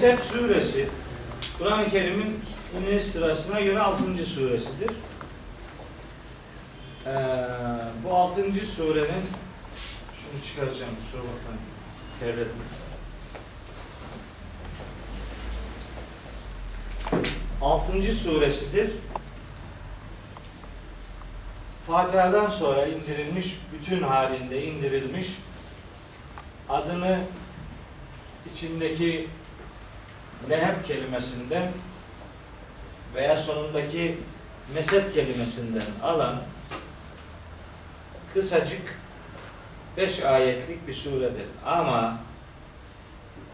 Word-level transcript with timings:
Esed 0.00 0.18
suresi 0.18 0.88
Kur'an-ı 1.58 1.90
Kerim'in 1.90 2.40
iniş 2.78 3.04
sırasına 3.04 3.60
göre 3.60 3.80
6. 3.80 4.26
suresidir. 4.26 4.90
Ee, 7.06 7.10
bu 8.04 8.14
6. 8.14 8.54
surenin 8.66 9.24
şunu 10.14 10.44
çıkaracağım 10.46 10.96
kusura 10.96 11.22
bakmayın. 11.22 11.60
Terledim. 12.20 12.52
Altıncı 17.62 18.14
suresidir. 18.14 18.90
Fatiha'dan 21.86 22.50
sonra 22.50 22.86
indirilmiş, 22.86 23.58
bütün 23.72 24.02
halinde 24.02 24.64
indirilmiş 24.64 25.26
adını 26.68 27.18
içindeki 28.54 29.28
leheb 30.48 30.84
kelimesinden 30.86 31.68
veya 33.14 33.36
sonundaki 33.36 34.18
meset 34.74 35.14
kelimesinden 35.14 35.86
alan 36.02 36.36
kısacık 38.34 38.82
beş 39.96 40.22
ayetlik 40.22 40.88
bir 40.88 40.94
suredir. 40.94 41.46
Ama 41.66 42.18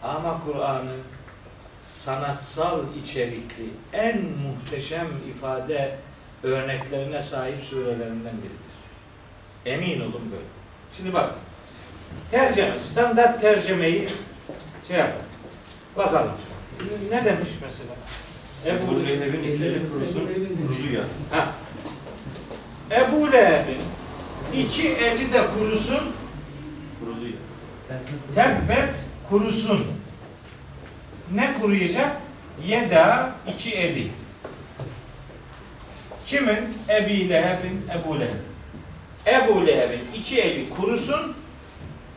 ama 0.02 0.40
Kur'an'ın 0.44 1.00
sanatsal 1.84 2.80
içerikli 2.96 3.70
en 3.92 4.22
muhteşem 4.24 5.06
ifade 5.30 5.98
örneklerine 6.42 7.22
sahip 7.22 7.60
surelerinden 7.60 8.34
biridir. 8.36 8.66
Emin 9.66 10.00
olun 10.00 10.30
böyle. 10.30 10.44
Şimdi 10.96 11.14
bak 11.14 11.30
tercüme, 12.30 12.78
standart 12.78 13.40
tercümeyi 13.40 14.08
şey 14.88 14.96
yapalım. 14.96 15.26
Bakalım 15.96 16.32
şimdi. 16.36 16.55
Ne 17.10 17.24
demiş 17.24 17.50
mesela? 17.62 17.92
Ebu 18.66 19.00
Leheb'in 19.04 19.88
kurusun, 19.90 20.28
kurusu 20.62 20.92
ya. 20.92 21.02
Ebu 22.90 23.32
Leheb'in 23.32 23.80
iki 24.62 24.88
eli 24.88 25.32
de 25.32 25.46
kurusun, 25.58 26.00
Kurulu 27.00 27.24
ya. 27.26 27.36
tebbet 28.34 28.94
kurusun. 29.28 29.86
Ne 31.34 31.54
kuruyacak? 31.60 32.16
Yeda 32.66 33.30
iki 33.54 33.72
eli. 33.74 34.10
Kimin? 36.26 36.78
Ebi 36.88 37.28
Leheb'in, 37.28 37.82
Ebu 38.00 38.20
Leheb. 38.20 38.36
Ebu 39.26 39.66
Leheb'in 39.66 40.00
iki 40.20 40.40
eli 40.40 40.68
kurusun. 40.70 41.34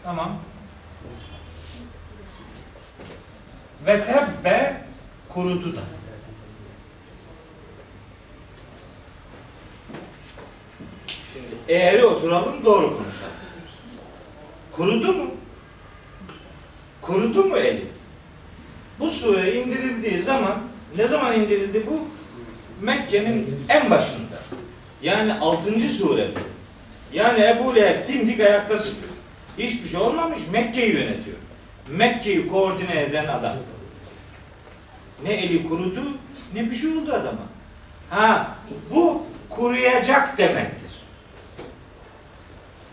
Tamam. 0.03 0.35
Ve 3.85 4.05
tebbe 4.05 4.81
kurudu 5.29 5.75
da. 5.75 5.81
Şimdi 11.07 11.73
eğri 11.73 12.05
oturalım 12.05 12.65
doğru 12.65 12.97
konuşalım. 12.97 13.33
Kurudu 14.71 15.13
mu? 15.13 15.31
Kurudu 17.01 17.43
mu 17.43 17.57
eli? 17.57 17.85
Bu 18.99 19.09
sure 19.09 19.55
indirildiği 19.55 20.21
zaman 20.21 20.59
ne 20.97 21.07
zaman 21.07 21.35
indirildi 21.39 21.87
bu? 21.87 22.07
Mekke'nin 22.85 23.65
en 23.69 23.89
başında. 23.89 24.39
Yani 25.01 25.33
6. 25.33 25.79
sure. 25.79 26.27
Yani 27.13 27.43
Ebu 27.43 27.75
Leheb 27.75 28.07
dimdik 28.07 28.39
ayakta 28.39 28.73
duruyor. 28.73 28.93
Hiçbir 29.57 29.89
şey 29.89 29.99
olmamış. 29.99 30.39
Mekke'yi 30.51 30.93
yönetiyor. 30.93 31.37
Mekke'yi 31.89 32.47
koordine 32.47 33.01
eden 33.01 33.27
adam. 33.27 33.53
Ne 35.23 35.33
eli 35.33 35.67
kurudu 35.67 36.03
ne 36.53 36.71
bir 36.71 36.75
şey 36.75 36.89
oldu 36.89 37.13
adama. 37.13 37.41
Ha 38.09 38.55
bu 38.91 39.23
kuruyacak 39.49 40.37
demektir. 40.37 40.89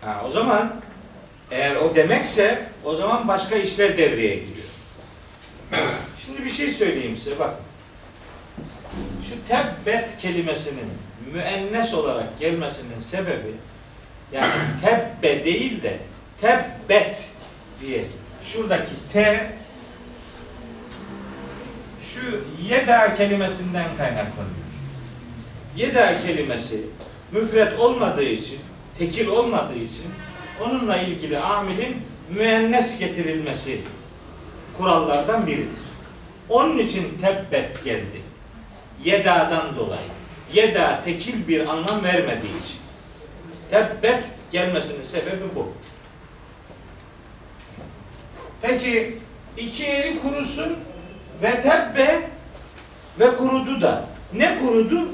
Ha 0.01 0.23
o 0.27 0.31
zaman 0.31 0.73
eğer 1.51 1.77
o 1.77 1.95
demekse 1.95 2.67
o 2.85 2.95
zaman 2.95 3.29
başka 3.29 3.57
işler 3.57 3.99
devreye 3.99 4.35
giriyor. 4.35 4.67
Şimdi 6.27 6.45
bir 6.45 6.51
şey 6.51 6.71
söyleyeyim 6.71 7.17
size 7.17 7.39
bak. 7.39 7.55
Şu 9.29 9.35
tebbet 9.49 10.19
kelimesinin 10.19 10.91
müennes 11.33 11.95
olarak 11.95 12.39
gelmesinin 12.41 13.01
sebebi 13.01 13.55
yani 14.33 14.53
tebbe 14.83 15.45
değil 15.45 15.83
de 15.83 15.99
tebbet 16.41 17.29
diye 17.81 18.05
şuradaki 18.45 18.93
T 19.13 19.47
şu 22.17 22.45
yeda 22.69 23.15
kelimesinden 23.15 23.97
kaynaklanıyor. 23.97 24.67
Yeda 25.77 26.23
kelimesi 26.27 26.81
müfret 27.33 27.79
olmadığı 27.79 28.25
için, 28.25 28.59
tekil 28.99 29.27
olmadığı 29.27 29.79
için 29.79 30.07
onunla 30.65 30.97
ilgili 30.97 31.39
amilin 31.39 31.97
müennes 32.31 32.99
getirilmesi 32.99 33.81
kurallardan 34.79 35.47
biridir. 35.47 35.87
Onun 36.49 36.79
için 36.79 37.19
tebbet 37.21 37.85
geldi. 37.85 38.23
Yeda'dan 39.05 39.77
dolayı. 39.77 40.09
Yeda 40.53 41.01
tekil 41.01 41.49
bir 41.49 41.67
anlam 41.67 42.05
vermediği 42.05 42.53
için. 42.65 42.79
Tebbet 43.71 44.25
gelmesinin 44.53 45.03
sebebi 45.03 45.45
bu. 45.55 45.73
Peki 48.63 49.19
iki 49.57 49.87
eli 49.87 50.23
kurusun 50.23 50.77
ve 51.43 51.61
tebbe 51.61 52.21
ve 53.21 53.37
kurudu 53.37 53.81
da. 53.81 54.05
Ne 54.35 54.59
kurudu? 54.59 55.09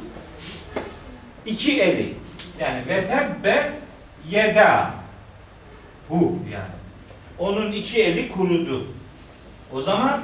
İki 1.46 1.82
eli. 1.82 2.14
Yani 2.60 2.82
ve 2.88 3.06
tebbe 3.06 3.72
yeda. 4.30 4.90
Hu 6.08 6.38
yani. 6.52 6.82
Onun 7.38 7.72
iki 7.72 8.02
eli 8.02 8.32
kurudu. 8.32 8.86
O 9.72 9.80
zaman 9.80 10.20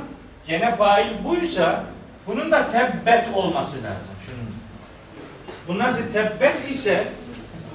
gene 0.47 0.75
fail 0.75 1.25
buysa 1.25 1.84
bunun 2.26 2.50
da 2.53 2.70
tebbet 2.70 3.34
olması 3.34 3.76
lazım. 3.76 4.15
Şunun. 4.26 4.54
Bu 5.69 5.78
nasıl 5.78 6.12
tebbet 6.12 6.70
ise 6.70 7.06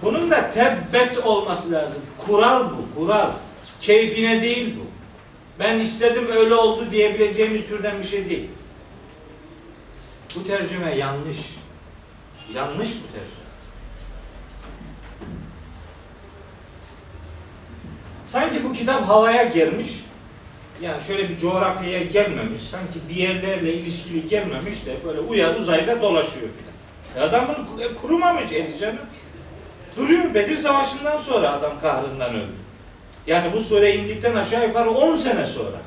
bunun 0.02 0.32
da 0.32 0.52
tebbet 0.52 1.18
olması 1.18 1.72
lazım. 1.72 2.02
Kural 2.26 2.70
bu, 2.70 3.00
kural. 3.00 3.30
Keyfine 3.80 4.42
değil 4.42 4.76
bu. 4.80 4.83
Ben 5.60 5.80
istedim 5.80 6.28
öyle 6.36 6.56
oldu 6.56 6.92
diyebileceğimiz 6.92 7.68
türden 7.68 8.00
bir 8.00 8.08
şey 8.08 8.30
değil. 8.30 8.50
Bu 10.36 10.48
tercüme 10.48 10.96
yanlış. 10.96 11.38
Yanlış 12.54 12.90
bu 12.90 13.08
tercüme. 13.14 13.44
Sanki 18.26 18.64
bu 18.64 18.74
kitap 18.74 19.08
havaya 19.08 19.44
girmiş. 19.44 19.90
Yani 20.82 21.04
şöyle 21.04 21.30
bir 21.30 21.38
coğrafyaya 21.38 22.04
gelmemiş. 22.04 22.62
Sanki 22.62 23.00
bir 23.10 23.16
yerlerle 23.16 23.74
ilişkili 23.74 24.28
gelmemiş 24.28 24.86
de 24.86 24.96
böyle 25.06 25.20
uyar 25.20 25.56
uzayda 25.56 26.02
dolaşıyor 26.02 26.48
filan. 26.48 26.74
E 27.18 27.30
adam 27.30 27.48
bunu 27.48 27.84
e, 27.84 27.94
kurumamış 27.94 28.52
eli. 28.52 28.96
Duruyor. 29.98 30.34
Bedir 30.34 30.58
Savaşı'ndan 30.58 31.18
sonra 31.18 31.52
adam 31.52 31.80
kahrından 31.80 32.36
öldü. 32.36 32.63
Yani 33.28 33.54
bu 33.54 33.60
sure 33.60 33.96
indikten 33.96 34.36
aşağı 34.36 34.68
yukarı 34.68 34.92
10 34.92 35.16
sene 35.16 35.46
sonra 35.46 35.78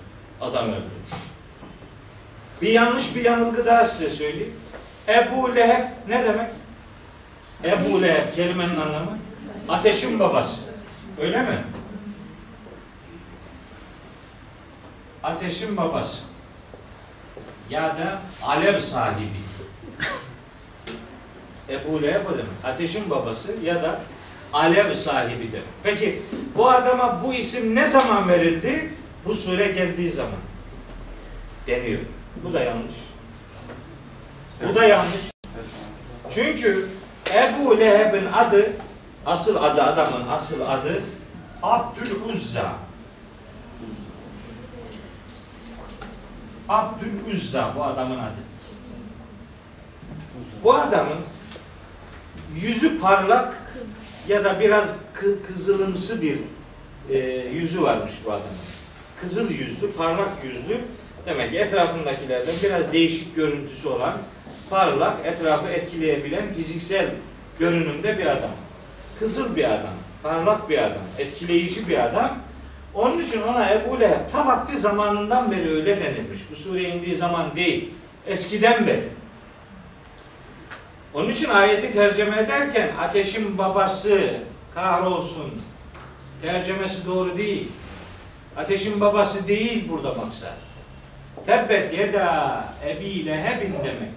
adam 0.41 0.69
öldü. 0.69 0.83
Bir 2.63 2.69
yanlış 2.69 3.17
bir 3.17 3.25
yanılgı 3.25 3.67
daha 3.67 3.85
size 3.85 4.11
söyleyeyim. 4.11 4.55
Ebu 5.09 5.57
Leheb 5.57 5.85
ne 6.09 6.25
demek? 6.25 6.51
Ebu 7.65 8.03
Leheb 8.03 8.35
kelimenin 8.35 8.81
anlamı 8.81 9.19
ateşin 9.69 10.21
babası. 10.21 10.61
Öyle 11.21 11.43
mi? 11.43 11.65
Ateşin 15.23 15.77
babası. 15.77 16.19
Ya 17.71 17.83
da 17.83 18.19
alev 18.43 18.81
sahibi. 18.81 19.31
Ebu 21.69 22.03
Leheb 22.03 22.27
o 22.27 22.31
demek. 22.31 22.65
Ateşin 22.65 23.11
babası 23.11 23.55
ya 23.65 23.83
da 23.83 24.01
alev 24.53 24.95
sahibidir. 24.95 25.63
Peki 25.83 26.23
bu 26.57 26.71
adama 26.71 27.21
bu 27.25 27.35
isim 27.35 27.75
ne 27.75 27.89
zaman 27.89 28.29
verildi? 28.29 28.93
Bu 29.25 29.35
sure 29.35 29.69
geldiği 29.69 30.11
zaman 30.11 30.41
deniyor. 31.67 32.01
Bu 32.45 32.53
da 32.53 32.61
yanlış. 32.61 32.95
Bu 34.69 34.75
da 34.75 34.85
yanlış. 34.85 35.31
Çünkü 36.35 36.89
Ebu 37.35 37.81
Leheb'in 37.81 38.27
adı 38.33 38.73
asıl 39.27 39.57
adı 39.57 39.83
adamın 39.83 40.29
asıl 40.29 40.61
adı 40.61 41.03
Abdül 41.63 42.11
Uzza. 42.33 42.73
Abdül 46.69 47.33
Uzza 47.33 47.73
bu 47.77 47.85
adamın 47.85 48.19
adı. 48.19 48.47
Bu 50.65 50.75
adamın 50.75 51.19
yüzü 52.55 53.01
parlak 53.01 53.66
ya 54.29 54.45
da 54.45 54.61
biraz 54.61 54.97
kı- 55.15 55.43
kızılımsı 55.47 56.23
bir 56.23 56.39
e, 57.11 57.19
yüzü 57.53 57.83
varmış 57.83 58.13
bu 58.25 58.31
adamın. 58.31 58.47
Kızıl 59.21 59.51
yüzlü, 59.51 59.93
parlak 59.93 60.31
yüzlü 60.45 60.81
Demek 61.27 61.51
ki 61.51 61.59
etrafındakilerden 61.59 62.55
biraz 62.63 62.93
değişik 62.93 63.37
görüntüsü 63.37 63.89
olan, 63.89 64.15
parlak, 64.71 65.27
etrafı 65.27 65.69
etkileyebilen 65.69 66.55
fiziksel 66.55 67.07
görünümde 67.59 68.19
bir 68.19 68.27
adam. 68.27 68.51
Kızıl 69.19 69.57
bir 69.57 69.65
adam, 69.65 69.95
parlak 70.23 70.71
bir 70.71 70.79
adam, 70.79 71.03
etkileyici 71.19 71.89
bir 71.89 72.05
adam. 72.05 72.39
Onun 72.95 73.23
için 73.23 73.43
ona 73.43 73.71
Ebu 73.71 74.01
Leheb 74.01 74.31
ta 74.33 74.47
vakti 74.47 74.77
zamanından 74.77 75.51
beri 75.51 75.71
öyle 75.71 76.01
denilmiş. 76.01 76.41
Bu 76.51 76.55
sure 76.57 76.83
indiği 76.83 77.15
zaman 77.15 77.57
değil, 77.57 77.91
eskiden 78.27 78.87
beri. 78.87 79.09
Onun 81.17 81.31
için 81.31 81.51
ayeti 81.51 81.93
tercüme 81.93 82.39
ederken 82.39 82.91
ateşin 83.01 83.59
babası 83.59 84.41
kahrolsun 84.75 85.53
tercümesi 86.43 87.07
doğru 87.07 87.39
değil. 87.39 87.69
Ateşin 88.57 89.01
babası 89.01 89.49
değil 89.49 89.89
burada 89.89 90.15
maksat. 90.15 90.55
Tebbet 91.47 91.99
yeda 91.99 92.65
ebi 92.87 93.27
lehebin 93.27 93.73
demek. 93.73 94.11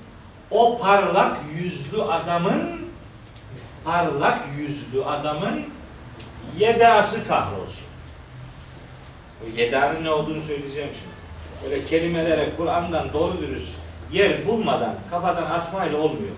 O 0.51 0.79
parlak 0.79 1.37
yüzlü 1.61 2.01
adamın 2.01 2.79
parlak 3.85 4.39
yüzlü 4.57 5.05
adamın 5.05 5.65
yedası 6.57 7.27
kahrolsun. 7.27 7.87
O 9.43 9.57
yedanın 9.57 10.03
ne 10.03 10.11
olduğunu 10.11 10.41
söyleyeceğim 10.41 10.89
şimdi. 10.93 11.19
Böyle 11.63 11.85
kelimelere 11.85 12.49
Kur'an'dan 12.57 13.13
doğru 13.13 13.41
dürüst 13.41 13.75
yer 14.11 14.47
bulmadan 14.47 14.95
kafadan 15.11 15.51
atmayla 15.51 15.97
olmuyor. 15.97 16.35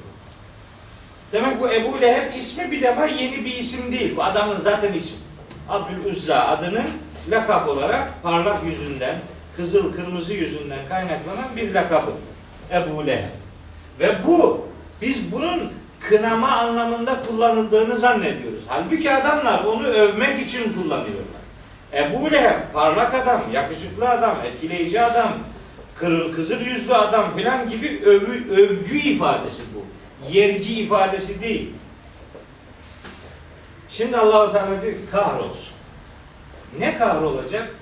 Demek 1.33 1.62
bu 1.62 1.72
Ebu 1.72 2.01
Leheb 2.01 2.36
ismi 2.36 2.72
bir 2.72 2.81
defa 2.81 3.06
yeni 3.06 3.45
bir 3.45 3.56
isim 3.56 3.92
değil. 3.92 4.16
Bu 4.16 4.24
adamın 4.24 4.57
zaten 4.60 4.94
ismi. 4.94 5.18
Abdülüzza 5.69 6.39
adının 6.39 6.89
lakap 7.30 7.69
olarak 7.69 8.24
parlak 8.24 8.63
yüzünden, 8.66 9.16
kızıl 9.57 9.94
kırmızı 9.94 10.33
yüzünden 10.33 10.80
kaynaklanan 10.89 11.56
bir 11.56 11.74
lakabı. 11.74 12.12
Ebu 12.72 13.07
Leheb. 13.07 13.30
Ve 14.00 14.16
bu, 14.28 14.68
biz 15.01 15.31
bunun 15.31 15.72
kınama 16.00 16.48
anlamında 16.48 17.24
kullanıldığını 17.24 17.95
zannediyoruz. 17.95 18.62
Halbuki 18.68 19.12
adamlar 19.12 19.63
onu 19.63 19.88
övmek 19.88 20.39
için 20.39 20.74
kullanıyorlar. 20.74 21.42
Ebu 21.94 22.31
Leheb 22.31 22.74
parlak 22.74 23.16
adam, 23.16 23.42
yakışıklı 23.54 24.10
adam, 24.10 24.36
etkileyici 24.45 25.01
adam, 25.01 25.34
kırıl 25.95 26.34
kızıl 26.34 26.60
yüzlü 26.60 26.94
adam 26.94 27.36
filan 27.36 27.69
gibi 27.69 28.01
övü, 28.06 28.51
övgü 28.51 28.98
ifadesi 28.98 29.62
bu. 29.75 29.86
Yergi 30.30 30.74
ifadesi 30.82 31.42
değil. 31.42 31.74
Şimdi 33.90 34.18
Allahu 34.18 34.54
Teala 34.54 34.82
diyor 34.82 34.94
ki 34.94 35.06
kahrolsun. 35.12 35.74
Ne 36.80 36.98
kahrolacak? 36.98 37.76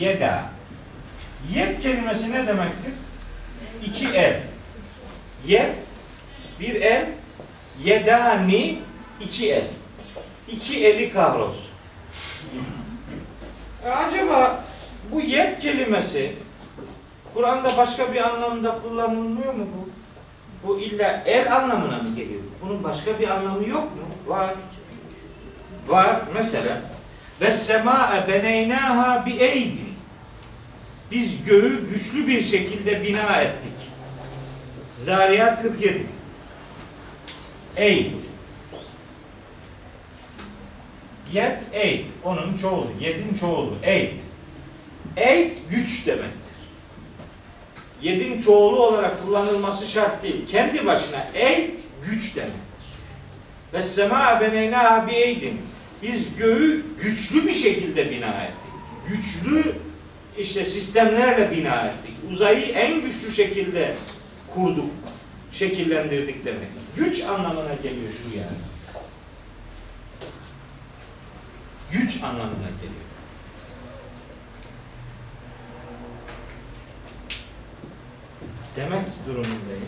Yeda. 0.00 0.44
Yed 1.54 1.80
kelimesi 1.80 2.32
ne 2.32 2.46
demektir? 2.46 2.92
İki 3.86 4.08
el. 4.08 4.40
Yed 5.46 5.74
bir 6.60 6.74
el, 6.74 7.06
yedani 7.84 8.78
iki 9.20 9.52
el. 9.52 9.66
İki 10.48 10.86
eli 10.86 11.12
kahrolsun. 11.12 11.70
E 13.84 13.90
acaba 13.90 14.64
bu 15.12 15.20
yed 15.20 15.60
kelimesi 15.60 16.32
Kur'an'da 17.34 17.76
başka 17.76 18.12
bir 18.14 18.28
anlamda 18.28 18.78
kullanılmıyor 18.82 19.54
mu 19.54 19.66
bu? 19.76 19.85
Bu 20.66 20.80
illa 20.80 21.22
el 21.26 21.56
anlamına 21.56 21.98
mı 21.98 22.08
geliyor? 22.16 22.40
Bunun 22.62 22.84
başka 22.84 23.18
bir 23.18 23.28
anlamı 23.28 23.68
yok 23.68 23.84
mu? 23.84 24.02
Var. 24.26 24.54
Var. 25.88 26.20
Mesela 26.34 26.82
ve 27.40 27.50
sema'e 27.50 28.28
beneynaha 28.28 29.26
bi 29.26 29.30
eydin. 29.30 29.92
Biz 31.10 31.44
göğü 31.44 31.88
güçlü 31.88 32.26
bir 32.26 32.42
şekilde 32.42 33.02
bina 33.02 33.40
ettik. 33.40 33.72
Zariyat 34.98 35.62
47. 35.62 36.06
Eyd. 37.76 38.12
Yed 41.32 41.56
eyd. 41.72 42.04
Onun 42.24 42.56
çoğulu. 42.56 42.88
Yedin 43.00 43.34
çoğulu. 43.34 43.74
Eyd. 43.82 44.18
Eyd 45.16 45.50
güç 45.70 46.06
demektir. 46.06 46.45
Yedin 48.02 48.38
çoğulu 48.38 48.86
olarak 48.86 49.24
kullanılması 49.26 49.86
şart 49.86 50.22
değil. 50.22 50.46
Kendi 50.46 50.86
başına 50.86 51.26
eyd 51.34 51.70
güç 52.06 52.36
demektir. 52.36 52.56
Ve 53.72 53.82
sema 53.82 54.40
beneyna 54.40 55.06
bi 55.06 55.12
eydin. 55.12 55.60
Biz 56.02 56.36
göğü 56.36 56.84
güçlü 57.00 57.46
bir 57.46 57.54
şekilde 57.54 58.10
bina 58.10 58.42
ettik. 58.42 58.56
Güçlü 59.08 59.72
işte 60.38 60.64
sistemlerle 60.64 61.50
bina 61.50 61.80
ettik. 61.80 62.16
Uzayı 62.30 62.60
en 62.60 63.00
güçlü 63.00 63.32
şekilde 63.32 63.94
kurduk, 64.54 64.90
şekillendirdik 65.52 66.44
demek. 66.46 66.68
Güç 66.96 67.22
anlamına 67.22 67.74
geliyor 67.82 68.12
şu 68.22 68.38
yani. 68.38 68.58
Güç 71.90 72.22
anlamına 72.22 72.70
geliyor. 72.82 73.05
Demek 78.76 79.04
durumundayım. 79.26 79.86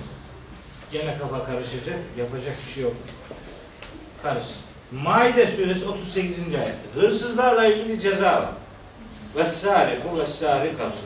Gene 0.92 1.18
kafa 1.18 1.44
karışacak, 1.44 1.98
yapacak 2.18 2.54
bir 2.66 2.72
şey 2.72 2.82
yok. 2.82 2.96
Karış. 4.22 4.46
Maide 4.92 5.46
suresi 5.46 5.88
38. 5.88 6.38
ayet. 6.54 6.76
Hırsızlarla 6.94 7.66
ilgili 7.66 8.00
ceza 8.00 8.32
var. 8.32 8.48
Vessariku 9.36 10.18
vessarikatu. 10.18 10.98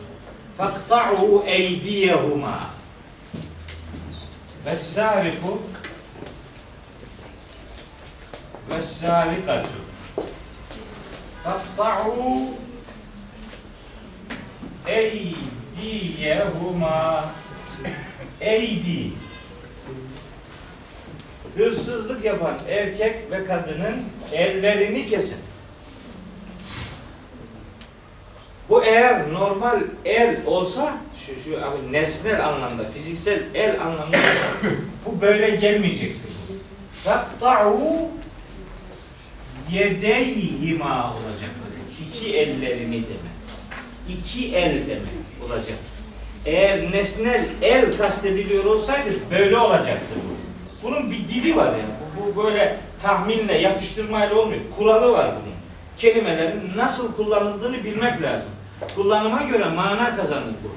Fakta'u 0.59 1.45
eydiyehuma. 1.47 2.61
Vessariku 4.67 5.63
vessarikatu. 8.71 9.69
Fakta'u 11.45 12.39
eydiyehuma. 14.87 16.03
Eydi. 18.43 19.13
Hırsızlık 21.57 22.25
yapan 22.25 22.59
erkek 22.69 23.31
ve 23.31 23.45
kadının 23.45 24.03
ellerini 24.33 25.07
kesin. 25.07 25.39
Bu 28.69 28.85
eğer 28.85 29.33
normal 29.33 29.81
el 30.05 30.37
olsa, 30.47 30.97
şu, 31.17 31.41
şu 31.41 31.61
nesnel 31.93 32.49
anlamda, 32.49 32.85
fiziksel 32.85 33.43
el 33.55 33.81
anlamda 33.81 34.19
bu 35.07 35.21
böyle 35.21 35.51
gelmeyecektir. 35.51 36.33
Fakta'u 37.05 38.09
yedeyhima 39.71 41.15
olacak. 41.15 41.51
İki 42.09 42.37
ellerini 42.37 42.93
demek. 42.93 43.33
İki 44.09 44.57
el 44.57 44.87
demek 44.87 45.03
olacak. 45.47 45.79
Eğer 46.47 46.93
nesnel 46.93 47.47
el 47.63 47.97
kastediliyor 47.99 48.65
olsaydı 48.65 49.11
böyle 49.31 49.59
olacaktı 49.59 50.15
bu. 50.17 50.33
Bunun 50.89 51.11
bir 51.11 51.29
dili 51.29 51.57
var 51.57 51.67
yani. 51.67 51.93
Bu 52.17 52.45
böyle 52.45 52.77
tahminle, 53.03 53.59
yapıştırmayla 53.59 54.37
olmuyor. 54.37 54.61
Kuralı 54.79 55.13
var 55.13 55.27
bunun. 55.27 55.55
Kelimelerin 55.99 56.73
nasıl 56.77 57.17
kullanıldığını 57.17 57.85
bilmek 57.85 58.23
lazım. 58.23 58.51
Kullanıma 58.95 59.43
göre 59.43 59.65
mana 59.65 60.17
kazanır 60.17 60.55
bu. 60.65 60.69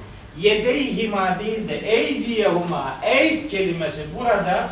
Yedeyhima 0.41 1.39
değil 1.39 1.67
de 1.67 1.77
eydiyehuma, 1.77 2.95
eyd 3.03 3.49
kelimesi 3.49 4.01
burada 4.19 4.69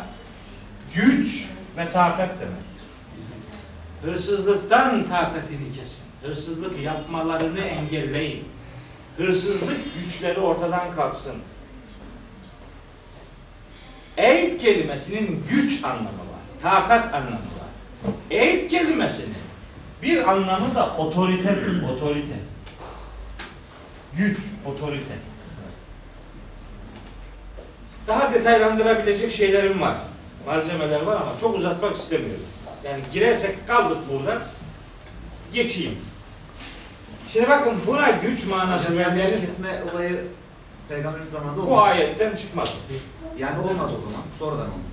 güç 0.94 1.48
ve 1.76 1.92
takat 1.92 2.30
demek. 2.40 2.64
Hırsızlıktan 4.02 5.06
takatini 5.06 5.76
kesin. 5.76 6.04
Hırsızlık 6.22 6.82
yapmalarını 6.82 7.60
engelleyin. 7.60 8.44
Hırsızlık 9.16 9.78
güçleri 10.02 10.40
ortadan 10.40 10.94
kalksın. 10.96 11.36
Eyd 14.16 14.60
kelimesinin 14.60 15.44
güç 15.50 15.84
anlamı 15.84 16.06
var. 16.06 16.40
Takat 16.62 17.14
anlamı 17.14 17.34
var. 17.34 17.68
Eyd 18.30 18.70
kelimesinin 18.70 19.34
bir 20.02 20.30
anlamı 20.30 20.74
da 20.74 20.96
otoritedir. 20.96 21.82
Otorite. 21.82 22.34
Güç, 24.16 24.38
otorite. 24.66 25.14
Daha 28.06 28.34
detaylandırabilecek 28.34 29.32
şeylerim 29.32 29.80
var. 29.80 29.96
Malzemeler 30.46 31.02
var 31.02 31.16
ama 31.16 31.38
çok 31.40 31.56
uzatmak 31.56 31.96
istemiyorum. 31.96 32.44
Yani 32.84 33.02
girersek 33.12 33.66
kaldık 33.68 33.98
burada. 34.12 34.42
Geçeyim. 35.52 35.98
Şimdi 37.28 37.48
bakın 37.48 37.74
buna 37.86 38.10
güç 38.10 38.46
manası 38.46 38.94
yani 38.94 39.06
verdiğiniz 39.06 39.40
kesme 39.40 39.68
olayı 39.92 40.20
peygamberin 40.88 41.24
zamanında 41.24 41.56
bu 41.56 41.66
olmadı. 41.66 41.80
ayetten 41.80 42.36
çıkmadı. 42.36 42.70
Yani 43.38 43.58
olmadı 43.58 43.92
o 43.98 44.00
zaman. 44.00 44.22
Sonradan 44.38 44.66
oldu. 44.66 44.84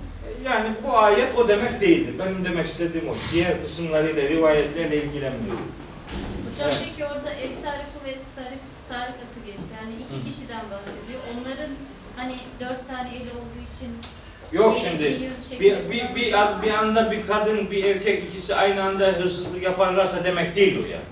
Yani 0.44 0.68
bu 0.86 0.98
ayet 0.98 1.38
o 1.38 1.48
demek 1.48 1.80
değildir. 1.80 2.14
Benim 2.18 2.44
demek 2.44 2.66
istediğim 2.66 3.08
o. 3.08 3.14
Diğer 3.32 3.62
kısımlarıyla, 3.62 4.22
rivayetlerle 4.28 5.04
ilgilenmiyor. 5.04 5.56
Hocam 5.56 6.70
Evet. 6.70 6.82
peki 6.84 7.04
orada 7.04 7.30
es-sariku 7.30 8.04
ve 8.04 8.10
es-sarik 8.10 8.58
Tarık 8.92 9.08
atı 9.08 9.46
geçti. 9.46 9.64
Yani 9.82 9.92
iki 9.94 10.20
Hı. 10.20 10.28
kişiden 10.28 10.60
bahsediyor. 10.70 11.20
Onların 11.32 11.70
hani 12.16 12.36
dört 12.60 12.88
tane 12.88 13.08
eli 13.08 13.30
olduğu 13.30 13.62
için 13.76 13.90
Yok 14.52 14.76
şimdi 14.84 15.30
bir 15.60 15.90
bir, 15.90 16.14
bir, 16.14 16.34
bir 16.62 16.72
anda 16.72 17.10
bir 17.10 17.26
kadın 17.26 17.70
bir 17.70 17.84
erkek 17.84 18.24
ikisi 18.24 18.54
aynı 18.54 18.82
anda 18.82 19.06
hırsızlık 19.06 19.62
yaparlarsa 19.62 20.24
demek 20.24 20.56
değil 20.56 20.78
o 20.78 20.80
yani. 20.80 21.04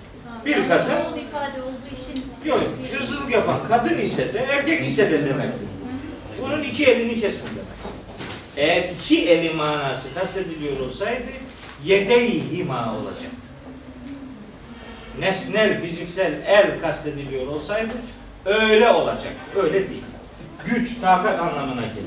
Bir 0.47 0.69
kadın- 0.69 0.91
çoğul 0.91 1.19
ifade 1.19 1.63
olduğu 1.63 2.03
için 2.03 2.25
Yok 2.45 2.61
hırsızlık 2.93 3.31
yapan 3.31 3.61
kadın 3.69 3.99
ise 3.99 4.35
de 4.35 4.39
erkek 4.39 4.87
ise 4.89 5.11
de 5.11 5.27
demektir. 5.29 5.69
Bunun 6.43 6.63
iki 6.63 6.85
elini 6.85 7.21
kesin 7.21 7.47
demek. 7.47 7.81
Eğer 8.57 8.89
iki 8.91 9.29
eli 9.29 9.55
manası 9.55 10.15
kastediliyor 10.15 10.81
olsaydı 10.81 11.23
yedeyhima 11.85 12.95
olacak. 12.97 13.31
Nesnel, 15.19 15.81
fiziksel 15.83 16.33
el 16.47 16.81
kastediliyor 16.81 17.47
olsaydı 17.47 17.95
öyle 18.45 18.91
olacak. 18.91 19.33
Öyle 19.57 19.91
değil. 19.91 20.03
Güç, 20.67 21.01
takat 21.01 21.41
anlamına 21.41 21.81
geliyor. 21.87 22.07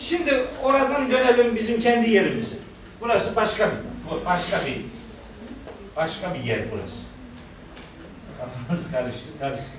Şimdi 0.00 0.44
oradan 0.62 1.10
dönelim 1.10 1.56
bizim 1.56 1.80
kendi 1.80 2.10
yerimize. 2.10 2.56
Burası 3.00 3.36
başka 3.36 3.70
bir, 3.70 4.24
başka 4.26 4.56
bir, 4.66 4.76
başka 5.96 6.34
bir 6.34 6.40
yer 6.44 6.58
burası. 6.72 7.05
Kafanız 8.40 8.90
karıştı, 8.90 9.28
karıştı. 9.40 9.70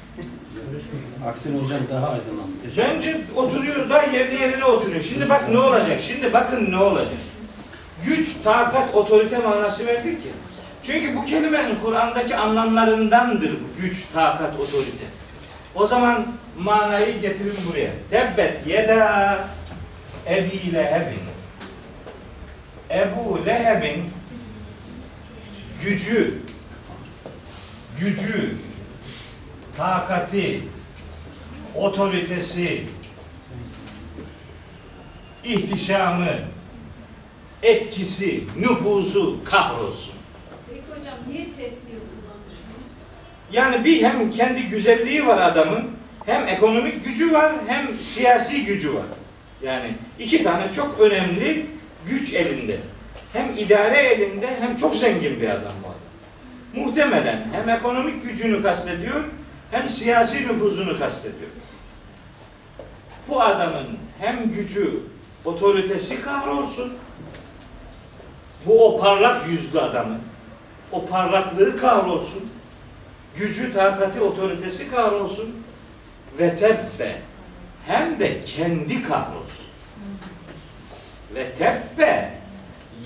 Aksine 1.28 1.62
hocam 1.62 1.80
daha 1.92 2.10
aydınlandı. 2.10 2.52
Bence 2.78 3.22
oturuyor 3.36 3.90
da 3.90 4.04
yerine 4.04 4.42
yerine 4.42 4.66
oturuyor. 4.66 5.02
Şimdi 5.02 5.30
bak 5.30 5.50
ne 5.50 5.60
olacak? 5.60 6.02
Şimdi 6.02 6.34
bakın 6.34 6.72
ne 6.72 6.78
olacak? 6.78 7.18
Güç, 8.06 8.38
takat, 8.44 8.96
otorite 8.96 9.38
manası 9.38 9.88
verdik 9.88 10.24
ki. 10.24 10.30
Çünkü 10.84 11.16
bu 11.16 11.26
kelimenin 11.26 11.76
Kur'an'daki 11.84 12.36
anlamlarındandır 12.36 13.52
bu 13.52 13.82
güç, 13.82 14.06
takat, 14.14 14.60
otorite. 14.60 15.06
O 15.76 15.86
zaman 15.86 16.26
manayı 16.60 17.22
getirin 17.22 17.56
buraya. 17.70 17.92
Tebbet 18.10 18.68
yeda 18.68 19.40
ebi 20.30 20.74
lehebin. 20.74 21.20
Ebu 22.90 23.46
Leheb'in 23.46 24.04
gücü, 25.84 26.34
gücü, 28.00 28.56
takati, 29.78 30.62
otoritesi, 31.76 32.84
ihtişamı, 35.44 36.30
etkisi, 37.64 38.44
nüfuzu 38.60 39.44
kahrolsun. 39.44 40.14
Peki 40.70 40.82
hocam 41.00 41.16
niye 41.32 41.46
tesliye 41.46 42.00
kullanmış? 42.00 42.56
Yani 43.52 43.86
bir 43.86 44.04
hem 44.04 44.32
kendi 44.32 44.62
güzelliği 44.62 45.26
var 45.26 45.42
adamın, 45.42 45.92
hem 46.26 46.48
ekonomik 46.48 47.06
gücü 47.06 47.34
var, 47.34 47.54
hem 47.68 47.98
siyasi 48.02 48.66
gücü 48.66 48.94
var. 48.94 49.06
Yani 49.64 49.96
iki 50.20 50.44
tane 50.44 50.72
çok 50.72 51.00
önemli 51.00 51.66
güç 52.06 52.34
elinde. 52.34 52.80
Hem 53.34 53.58
idare 53.58 53.98
elinde 53.98 54.58
hem 54.62 54.76
çok 54.76 54.96
zengin 54.96 55.42
bir 55.42 55.50
adam 55.50 55.74
adam. 55.82 55.87
Muhtemelen 56.78 57.48
hem 57.52 57.70
ekonomik 57.70 58.24
gücünü 58.24 58.64
kastediyor, 58.64 59.24
hem 59.72 59.90
siyasi 59.90 60.48
nüfuzunu 60.48 61.00
kastediyor. 61.00 61.52
Bu 63.28 63.42
adamın 63.42 63.98
hem 64.20 64.52
gücü, 64.52 65.00
otoritesi 65.46 66.22
kahrolsun. 66.22 66.94
Bu 68.66 68.86
o 68.86 69.00
parlak 69.00 69.50
yüzlü 69.50 69.80
adamın, 69.80 70.20
o 70.92 71.06
parlaklığı 71.06 71.78
kahrolsun 71.78 72.50
gücü, 73.36 73.74
takati, 73.74 74.22
otoritesi 74.22 74.92
kahrolsun 74.92 75.64
ve 76.40 76.56
tebbe 76.56 77.22
hem 77.88 78.20
de 78.20 78.42
kendi 78.42 79.02
kahrolsun. 79.02 79.68
Ve 81.36 81.52
tebbe 81.52 82.32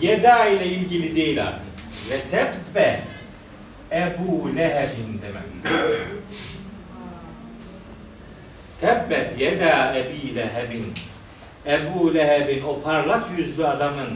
yeda 0.02 0.46
ile 0.46 0.66
ilgili 0.66 1.16
değil 1.16 1.44
artık. 1.44 1.72
Ve 2.12 2.22
tebbe 2.32 3.11
Ebu 3.92 4.56
Leheb'in 4.56 5.22
demek. 5.22 5.44
Tebbet 8.82 9.40
yeda 9.40 9.96
Ebi 9.96 10.36
Leheb'in 10.36 10.94
Ebu 11.66 12.14
Leheb'in 12.14 12.64
o 12.64 12.82
parlak 12.82 13.24
yüzlü 13.38 13.68
adamın 13.68 14.10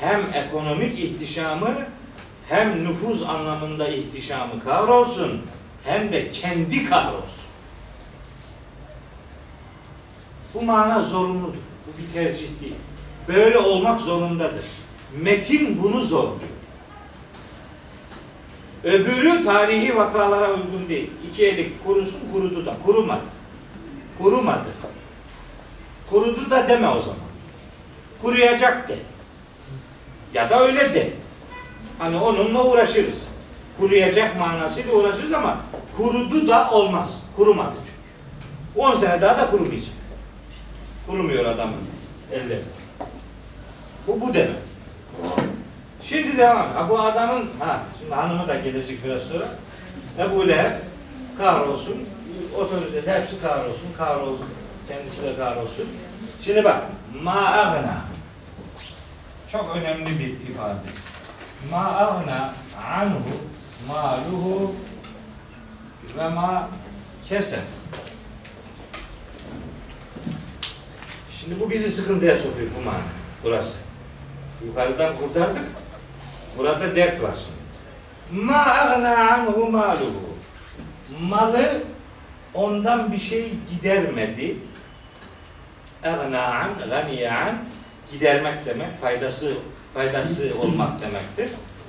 hem 0.00 0.20
ekonomik 0.34 0.98
ihtişamı 0.98 1.74
hem 2.48 2.84
nüfuz 2.84 3.22
anlamında 3.22 3.88
ihtişamı 3.88 4.64
kahrolsun 4.64 5.42
hem 5.84 6.12
de 6.12 6.30
kendi 6.30 6.84
kahrolsun. 6.84 7.50
Bu 10.54 10.62
mana 10.62 11.00
zorunludur. 11.00 11.54
Bu 11.86 12.02
bir 12.02 12.12
tercih 12.14 12.48
değil. 12.60 12.74
Böyle 13.28 13.58
olmak 13.58 14.00
zorundadır. 14.00 14.64
Metin 15.20 15.82
bunu 15.82 16.00
zorluyor. 16.00 16.59
Öbürü 18.84 19.44
tarihi 19.44 19.96
vakalara 19.96 20.48
uygun 20.50 20.88
değil. 20.88 21.10
İki 21.30 21.46
elik 21.46 21.84
kurusun 21.84 22.20
kurudu 22.32 22.66
da. 22.66 22.74
Kurumadı. 22.86 23.24
Kurumadı. 24.18 24.68
Kurudu 26.10 26.50
da 26.50 26.68
deme 26.68 26.88
o 26.88 27.00
zaman. 27.00 27.16
Kuruyacak 28.22 28.88
de. 28.88 28.96
Ya 30.34 30.50
da 30.50 30.60
öyle 30.60 30.94
de. 30.94 31.12
Hani 31.98 32.16
onunla 32.16 32.64
uğraşırız. 32.64 33.28
Kuruyacak 33.80 34.38
manasıyla 34.40 34.92
uğraşırız 34.92 35.32
ama 35.32 35.60
kurudu 35.96 36.48
da 36.48 36.70
olmaz. 36.70 37.22
Kurumadı 37.36 37.74
çünkü. 37.76 38.86
10 38.86 38.94
sene 38.94 39.20
daha 39.20 39.38
da 39.38 39.50
kurumayacak. 39.50 39.94
Kurumuyor 41.06 41.44
adamın 41.44 41.80
elleri. 42.32 42.62
Bu 44.06 44.20
bu 44.20 44.34
demek. 44.34 44.56
Şimdi 46.02 46.38
devam. 46.38 46.88
Bu 46.88 47.00
adamın 47.00 47.50
ha 47.58 47.80
şimdi 47.98 48.14
hanımı 48.14 48.48
da 48.48 48.54
gelecek 48.54 49.04
biraz 49.04 49.22
sonra. 49.22 49.44
Ebu 50.18 50.48
Leheb 50.48 50.72
kahrolsun. 51.38 52.08
Otorite 52.56 53.12
hepsi 53.12 53.40
kahrolsun. 53.42 53.88
Kahrolsun. 53.98 54.46
Kendisi 54.88 55.22
de 55.22 55.36
kahrolsun. 55.36 55.86
Şimdi 56.40 56.64
bak. 56.64 56.82
Ma'agna. 57.22 58.02
Çok 59.52 59.76
önemli 59.76 60.18
bir 60.18 60.50
ifade. 60.50 60.78
Ma 61.70 61.98
agna 61.98 62.54
anhu 63.00 63.22
maluhu 63.88 64.74
ve 66.18 66.28
ma 66.28 66.68
kesem. 67.28 67.60
Şimdi 71.30 71.60
bu 71.60 71.70
bizi 71.70 71.90
sıkıntıya 71.90 72.36
sokuyor 72.36 72.68
bu 72.80 72.84
mana. 72.84 72.98
Burası. 73.44 73.76
Yukarıdan 74.66 75.16
kurtardık. 75.16 75.64
Burada 76.58 76.96
dert 76.96 77.22
var 77.22 77.34
şimdi. 77.34 78.44
Ma 78.44 78.64
agna 78.64 79.32
anhu 79.32 79.70
maluhu. 79.70 80.30
Malı 81.20 81.82
ondan 82.54 83.12
bir 83.12 83.18
şey 83.18 83.52
gidermedi. 83.70 84.56
Agna 86.04 86.44
an, 86.44 86.70
ganiye 86.90 87.32
an 87.32 87.56
gidermek 88.12 88.66
demek, 88.66 89.00
faydası 89.00 89.54
faydası 89.94 90.50
olmak 90.62 91.00
demektir. 91.00 91.48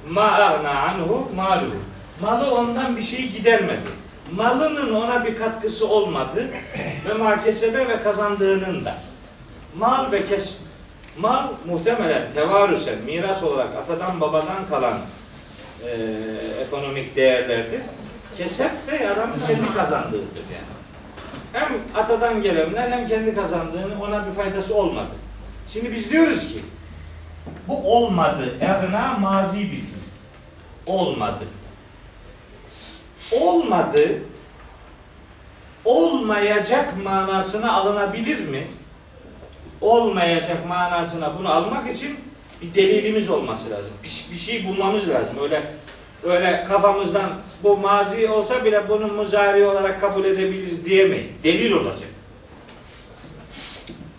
Ma 0.10 0.32
agna 0.32 0.80
anhu 0.80 1.32
maluhu. 1.36 1.76
Malı 2.22 2.56
ondan 2.56 2.98
bir 2.98 3.02
şey 3.02 3.30
gidermedi. 3.30 3.90
Malının 4.36 4.94
ona 4.94 5.26
bir 5.26 5.36
katkısı 5.36 5.88
olmadı 5.88 6.48
ve 7.10 7.14
makesebe 7.14 7.88
ve 7.88 8.00
kazandığının 8.04 8.86
da. 8.86 8.98
Mal 9.78 10.12
ve 10.12 10.26
kes 10.26 10.58
mal 11.18 11.48
muhtemelen 11.66 12.34
tevarüsen, 12.34 13.00
miras 13.06 13.44
olarak 13.44 13.76
atadan 13.76 14.22
babadan 14.22 14.68
kalan 14.70 14.98
e, 15.86 15.90
ekonomik 16.68 17.16
değerlerdir. 17.16 17.82
Kesep 18.38 18.72
de 18.88 19.10
adamın 19.10 19.40
kendi 19.48 19.74
kazandığıdır 19.74 20.44
yani. 20.54 20.72
Hem 21.54 21.70
atadan 22.04 22.42
gelenler 22.42 22.92
hem 22.92 23.08
kendi 23.08 23.36
kazandığının 23.36 24.00
ona 24.00 24.28
bir 24.28 24.32
faydası 24.32 24.76
olmadı. 24.76 25.14
Şimdi 25.68 25.92
biz 25.92 26.12
diyoruz 26.12 26.48
ki 26.54 26.60
bu 27.68 27.96
olmadı. 27.96 28.56
Egna 28.62 29.18
mazi 29.20 29.60
bir 29.60 29.70
fiil. 29.70 30.02
Olmadı. 30.88 31.44
Olmadı 33.42 34.22
olmayacak 35.86 36.94
manasına 37.04 37.74
alınabilir 37.74 38.48
mi? 38.48 38.68
Olmayacak 39.82 40.68
manasına 40.68 41.38
bunu 41.40 41.52
almak 41.52 41.96
için 41.96 42.18
bir 42.62 42.76
delilimiz 42.76 43.30
olması 43.30 43.70
lazım. 43.70 43.92
Bir, 44.04 44.26
bir 44.32 44.40
şey 44.40 44.68
bulmamız 44.68 45.10
lazım. 45.10 45.36
Öyle 45.42 45.62
öyle 46.24 46.66
kafamızdan 46.68 47.30
bu 47.64 47.78
mazi 47.78 48.30
olsa 48.30 48.66
bile 48.66 48.90
bunu 48.90 49.08
muzari 49.08 49.66
olarak 49.66 50.02
kabul 50.02 50.26
edebiliriz 50.26 50.86
diyemeyiz. 50.86 51.28
Delil 51.44 51.72
olacak. 51.72 52.10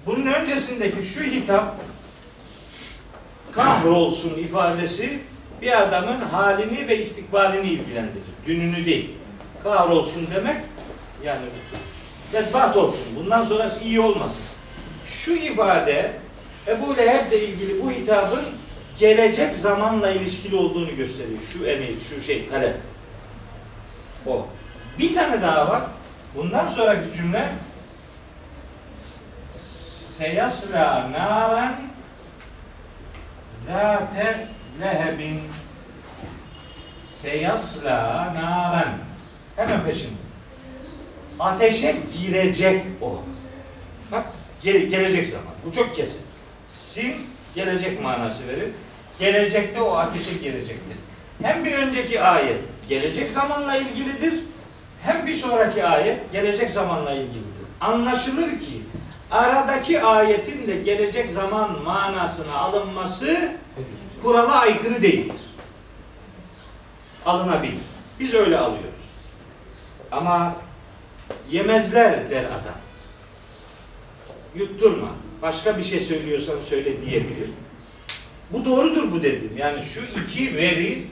Bunun 0.06 0.26
öncesindeki 0.26 1.02
şu 1.02 1.22
hitap 1.22 1.74
kahrolsun 3.52 4.38
ifadesi 4.38 5.18
bir 5.62 5.82
adamın 5.82 6.20
halini 6.20 6.88
ve 6.88 6.98
istikbalini 6.98 7.66
ilgilendirir. 7.66 8.22
Dününü 8.46 8.86
değil. 8.86 9.10
Kahrolsun 9.62 10.26
demek 10.34 10.56
Yani 11.24 11.40
bedbaht 12.32 12.76
olsun. 12.76 13.04
Bundan 13.16 13.42
sonrası 13.42 13.84
iyi 13.84 14.00
olmasın. 14.00 14.42
Şu 15.24 15.32
ifade 15.32 16.12
Ebu 16.66 16.96
Leheb'le 16.96 17.32
ilgili 17.32 17.82
bu 17.82 17.90
hitabın 17.90 18.44
gelecek 18.98 19.56
zamanla 19.56 20.10
ilişkili 20.10 20.56
olduğunu 20.56 20.96
gösteriyor. 20.96 21.40
Şu 21.52 21.66
emir, 21.66 22.00
şu 22.00 22.20
şey, 22.20 22.48
talep. 22.48 22.76
O. 24.26 24.46
Bir 24.98 25.14
tane 25.14 25.42
daha 25.42 25.68
var. 25.68 25.82
Bundan 26.36 26.66
sonraki 26.66 27.16
cümle 27.16 27.48
seyasla 30.18 31.10
naren 31.12 31.74
zâte 33.66 34.48
lehebin 34.80 35.42
seyasla 37.06 38.32
naren 38.34 38.92
hemen 39.56 39.84
peşinde 39.84 40.12
ateşe 41.40 41.96
girecek 42.18 42.84
o. 43.02 43.22
Bak 44.12 44.26
gele- 44.64 44.86
gelecek 44.86 45.26
zaman. 45.26 45.52
Bu 45.66 45.72
çok 45.72 45.96
kesin. 45.96 46.20
Sin 46.68 47.14
gelecek 47.54 48.02
manası 48.02 48.48
verir. 48.48 48.68
Gelecekte 49.18 49.80
o 49.80 49.96
ateşe 49.96 50.34
girecektir. 50.34 50.96
Hem 51.42 51.64
bir 51.64 51.72
önceki 51.72 52.20
ayet 52.22 52.58
gelecek 52.88 53.30
zamanla 53.30 53.76
ilgilidir. 53.76 54.34
Hem 55.02 55.26
bir 55.26 55.34
sonraki 55.34 55.84
ayet 55.84 56.32
gelecek 56.32 56.70
zamanla 56.70 57.12
ilgilidir. 57.12 57.42
Anlaşılır 57.80 58.48
ki 58.48 58.82
aradaki 59.30 60.02
ayetin 60.02 60.66
de 60.68 60.74
gelecek 60.76 61.28
zaman 61.28 61.82
manasına 61.84 62.54
alınması 62.54 63.50
Kur'an'a 64.22 64.52
aykırı 64.52 65.02
değildir. 65.02 65.36
Alınabilir. 67.26 67.78
Biz 68.20 68.34
öyle 68.34 68.58
alıyoruz. 68.58 68.88
Ama 70.12 70.56
yemezler 71.50 72.30
der 72.30 72.44
adam. 72.44 72.78
Yutturma. 74.54 75.08
Başka 75.42 75.78
bir 75.78 75.82
şey 75.82 76.00
söylüyorsan 76.00 76.60
söyle 76.60 77.02
diyebilir. 77.02 77.48
Bu 78.50 78.64
doğrudur 78.64 79.12
bu 79.12 79.22
dedim. 79.22 79.52
Yani 79.56 79.82
şu 79.82 80.00
iki 80.20 80.56
veri 80.56 81.06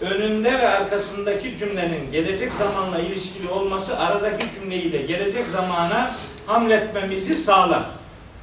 önünde 0.00 0.52
ve 0.52 0.68
arkasındaki 0.68 1.56
cümlenin 1.58 2.12
gelecek 2.12 2.52
zamanla 2.52 2.98
ilişkili 2.98 3.48
olması 3.48 3.98
aradaki 3.98 4.46
cümleyi 4.54 4.92
de 4.92 4.98
gelecek 4.98 5.46
zamana 5.46 6.14
hamletmemizi 6.46 7.36
sağlar. 7.36 7.82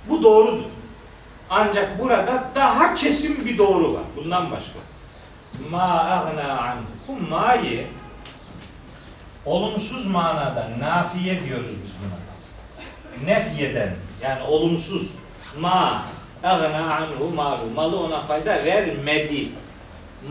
Bu 0.09 0.23
doğrudur. 0.23 0.65
Ancak 1.49 1.99
burada 1.99 2.51
daha 2.55 2.95
kesin 2.95 3.45
bir 3.45 3.57
doğru 3.57 3.93
var. 3.93 4.03
Bundan 4.15 4.51
başka. 4.51 4.79
Ma 5.69 5.99
agna 6.03 6.59
an. 6.59 6.77
Bu 7.07 7.29
ma'yı 7.29 7.87
olumsuz 9.45 10.07
manada 10.07 10.69
nafiye 10.79 11.43
diyoruz 11.43 11.71
biz 11.83 11.91
buna. 12.01 12.19
Nefyeden 13.33 13.95
yani 14.21 14.43
olumsuz 14.43 15.11
ma 15.59 16.03
agna 16.43 16.95
anhu 16.95 17.35
malu 17.35 17.71
malı 17.75 17.99
ona 17.99 18.21
fayda 18.21 18.65
vermedi. 18.65 19.49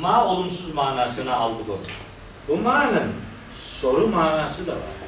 Ma 0.01 0.27
olumsuz 0.27 0.75
manasını 0.75 1.37
aldık 1.37 1.69
onu. 1.69 1.79
Bu 2.49 2.63
ma'nın 2.63 3.13
soru 3.57 4.07
manası 4.07 4.67
da 4.67 4.73
var. 4.73 4.99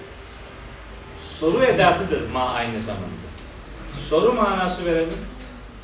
Soru 1.20 1.64
edatıdır 1.64 2.30
ma 2.30 2.50
aynı 2.50 2.80
zamanda. 2.80 3.06
Soru 4.08 4.32
manası 4.32 4.84
verelim. 4.84 5.18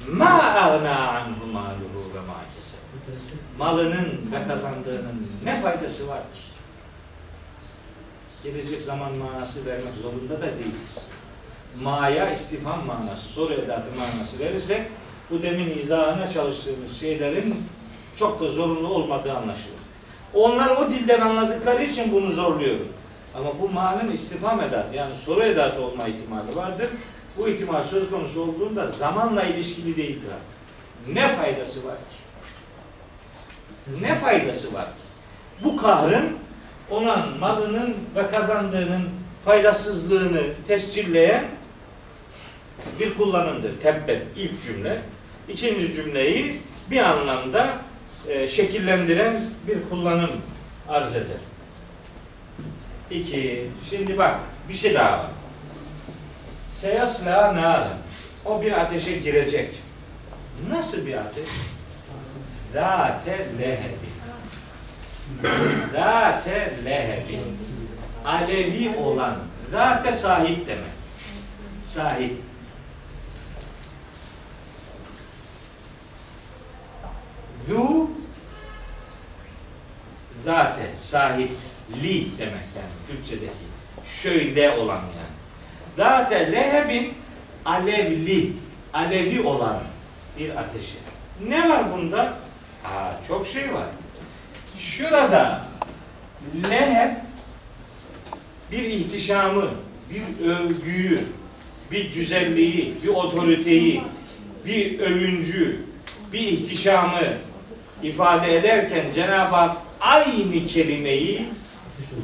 Ma 0.09 0.43
agna 0.43 1.09
anhu 1.09 1.47
maluhu 1.53 2.15
ve 2.15 2.21
ma. 2.21 2.47
Malının 3.59 4.31
ve 4.33 4.49
kazandığının 4.49 5.29
ne 5.45 5.61
faydası 5.61 6.09
var 6.09 6.19
ki? 6.19 6.41
Gelecek 8.43 8.81
zaman 8.81 9.19
manası 9.19 9.67
vermek 9.67 9.95
zorunda 9.95 10.41
da 10.41 10.47
değiliz. 10.47 11.09
Ma'ya 11.83 12.33
istifam 12.33 12.87
manası, 12.87 13.29
soru 13.29 13.53
edatı 13.53 13.89
manası 13.99 14.39
verirsek 14.39 14.83
bu 15.31 15.43
demin 15.43 15.79
izahına 15.79 16.29
çalıştığımız 16.29 17.01
şeylerin 17.01 17.65
çok 18.15 18.41
da 18.41 18.49
zorunlu 18.49 18.89
olmadığı 18.89 19.33
anlaşılır. 19.33 19.81
Onlar 20.35 20.77
o 20.77 20.91
dilden 20.91 21.21
anladıkları 21.21 21.83
için 21.83 22.13
bunu 22.13 22.31
zorluyorum. 22.31 22.89
Ama 23.35 23.61
bu 23.61 23.69
ma'nın 23.69 24.13
istifam 24.13 24.61
edatı 24.61 24.97
yani 24.97 25.17
soru 25.17 25.43
edatı 25.43 25.83
olma 25.83 26.09
ihtimali 26.09 26.57
vardır. 26.57 26.89
Bu 27.39 27.49
ihtimal 27.49 27.85
söz 27.85 28.11
konusu 28.11 28.43
olduğunda 28.43 28.87
zamanla 28.87 29.43
ilişkili 29.43 29.97
değildir. 29.97 30.31
Ne 31.13 31.29
faydası 31.29 31.85
var 31.85 31.97
ki? 31.97 32.17
Ne 34.01 34.15
faydası 34.15 34.75
var 34.75 34.85
ki? 34.85 35.07
Bu 35.65 35.77
kahrın 35.77 36.27
olan 36.91 37.21
malının 37.41 37.95
ve 38.17 38.31
kazandığının 38.31 39.09
faydasızlığını 39.45 40.43
tescilleyen 40.69 41.45
bir 43.01 43.15
kullanımdır. 43.15 43.81
Tebbet 43.81 44.23
ilk 44.37 44.63
cümle. 44.63 44.99
İkinci 45.49 45.93
cümleyi 45.93 46.61
bir 46.91 46.99
anlamda 46.99 47.79
e, 48.29 48.49
şekillendiren 48.49 49.41
bir 49.67 49.89
kullanım 49.91 50.31
arz 50.89 51.17
eder. 51.17 51.37
İki. 53.11 53.71
Şimdi 53.91 54.19
bak 54.19 54.35
bir 54.69 54.75
şey 54.75 54.95
daha 54.95 55.13
var. 55.13 55.27
Seyasla 56.73 57.55
naren. 57.55 57.99
O 58.45 58.63
bir 58.63 58.73
ateşe 58.73 59.13
girecek. 59.13 59.75
Nasıl 60.71 61.07
bir 61.07 61.15
ateş? 61.15 61.49
Zate 62.73 63.47
lehebi. 63.59 64.11
Zate 65.93 66.77
lehebi. 66.85 67.39
Alevi 68.25 68.97
olan. 68.97 69.37
Zate 69.71 70.13
sahip 70.13 70.67
demek. 70.67 70.93
Sahip. 71.85 72.33
Zu 77.69 78.11
zate 80.45 80.97
sahip 80.97 81.51
li 82.03 82.27
demek 82.39 82.67
yani 82.77 82.93
Türkçedeki 83.09 83.67
şöyle 84.05 84.71
olan 84.71 84.97
yani. 84.97 85.37
Zate 85.97 86.53
lehebin 86.53 87.15
alevli 87.65 88.53
alevi 88.93 89.41
olan 89.43 89.83
bir 90.39 90.57
ateşi. 90.57 90.97
Ne 91.49 91.69
var 91.69 91.93
bunda? 91.93 92.35
Aa, 92.85 93.13
çok 93.29 93.47
şey 93.47 93.75
var. 93.75 93.87
Şurada 94.79 95.67
leheb 96.71 97.11
bir 98.73 98.83
ihtişamı, 98.83 99.71
bir 100.11 100.47
övgüyü, 100.47 101.25
bir 101.91 102.15
güzelliği, 102.15 102.95
bir 103.03 103.09
otoriteyi, 103.09 104.03
bir 104.67 105.01
övüncü, 105.01 105.81
bir 106.33 106.41
ihtişamı 106.41 107.21
ifade 108.03 108.57
ederken 108.57 109.05
Cenab-ı 109.15 109.55
Hak 109.55 109.77
aynı 110.01 110.67
kelimeyi 110.67 111.49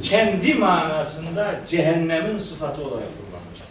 kendi 0.03 0.53
manasında 0.53 1.59
cehennemin 1.67 2.37
sıfatı 2.37 2.81
olarak 2.81 3.09
kullanmıştır. 3.17 3.67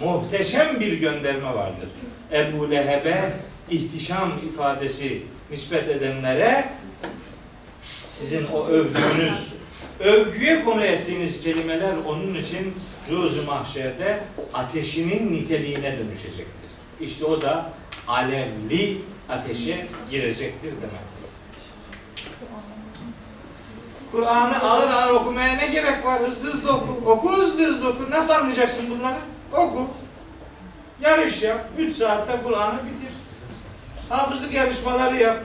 Muhteşem 0.00 0.80
bir 0.80 0.92
gönderme 0.92 1.54
vardır. 1.54 1.88
Ebu 2.32 2.70
Leheb'e 2.70 3.32
ihtişam 3.70 4.32
ifadesi 4.52 5.22
nispet 5.50 5.88
edenlere 5.88 6.68
sizin 8.08 8.46
o 8.46 8.66
övdüğünüz, 8.66 9.52
övgüye 10.00 10.64
konu 10.64 10.84
ettiğiniz 10.84 11.42
kelimeler 11.42 11.94
onun 12.06 12.34
için 12.34 12.74
ruzu 13.10 13.46
mahşerde 13.46 14.20
ateşinin 14.54 15.32
niteliğine 15.32 15.98
dönüşecektir. 15.98 16.70
İşte 17.00 17.24
o 17.24 17.42
da 17.42 17.72
alevli 18.08 18.98
ateşe 19.28 19.86
girecektir 20.10 20.72
demektir. 20.72 21.09
Kur'an'ı 24.12 24.62
ağır 24.62 24.90
ağır 24.90 25.10
okumaya 25.10 25.56
ne 25.56 25.66
gerek 25.66 26.04
var? 26.04 26.20
Hızlı 26.20 26.52
hızlı 26.52 26.72
oku. 26.72 27.10
Oku 27.10 27.32
hızlı 27.32 27.66
hızlı 27.66 27.88
oku. 27.88 28.10
Nasıl 28.10 28.32
anlayacaksın 28.32 28.90
bunları? 28.90 29.18
Oku. 29.52 29.88
Yarış 31.00 31.42
yap. 31.42 31.66
3 31.78 31.96
saatte 31.96 32.32
Kur'an'ı 32.44 32.78
bitir. 32.78 33.12
Hafızlık 34.08 34.54
yarışmaları 34.54 35.16
yap. 35.16 35.38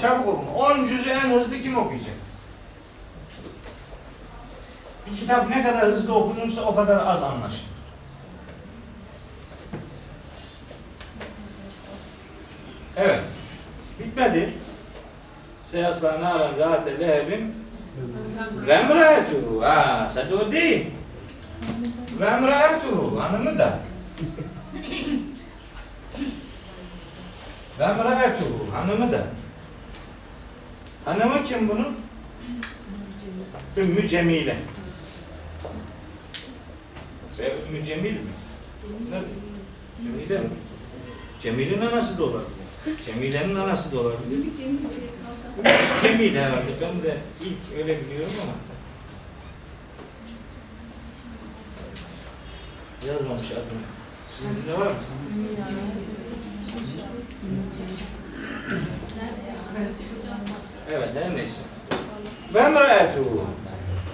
Çabuk 0.00 0.28
okuma. 0.28 0.52
10 0.52 0.84
cüzü 0.84 1.10
en 1.10 1.30
hızlı 1.30 1.62
kim 1.62 1.78
okuyacak? 1.78 2.14
Bir 5.10 5.16
kitap 5.16 5.48
ne 5.48 5.62
kadar 5.62 5.82
hızlı 5.82 6.14
okunursa 6.14 6.62
o 6.62 6.74
kadar 6.74 7.06
az 7.06 7.22
anlaşılır. 7.22 7.64
Evet. 12.96 13.20
Bitmedi. 13.98 14.54
Seyasla 15.62 16.20
naran 16.20 16.54
zâte 16.58 17.00
lehebin 17.00 17.63
ve 18.66 18.72
emraetuhu. 18.72 19.62
Ha, 19.62 20.10
o 20.32 20.52
değil. 20.52 20.86
Ve 22.20 22.24
emraetuhu. 22.24 23.20
Hanımı 23.20 23.58
da. 23.58 23.78
Ve 27.78 27.84
emraetuhu. 27.84 28.66
Hanımı 28.74 29.12
da. 29.12 29.26
Hanımı 31.04 31.44
kim 31.44 31.68
bunun? 31.68 31.96
Ümmü 33.76 34.08
Cemile. 34.08 34.56
Ve 37.38 37.52
Ümmü 37.68 37.84
Cemil 37.84 38.12
mi? 38.12 38.18
Cemile 40.02 40.38
mi? 40.38 40.48
Cemil'in 41.42 41.80
anası 41.80 42.18
da 42.18 42.24
olabilir. 42.24 42.53
Cemile'nin 43.06 43.54
anası 43.54 43.92
da 43.92 44.00
olabilir. 44.00 44.36
Ümit 44.36 44.56
Cemil 44.56 44.78
diye 44.78 45.10
kaldı. 45.64 45.78
Cemil 46.02 46.36
herhalde. 46.36 46.60
Ben 46.82 47.02
de 47.02 47.16
ilk 47.40 47.78
öyle 47.78 48.00
biliyorum 48.00 48.32
ama. 48.42 48.52
Yazmamış 53.08 53.50
adını. 53.52 53.84
Sizin 54.38 54.80
var 54.80 54.86
mı? 54.86 54.94
Evet, 60.90 61.08
her 61.14 61.36
neyse. 61.36 61.60
Ve 62.54 62.58
emraetuhu. 62.58 63.44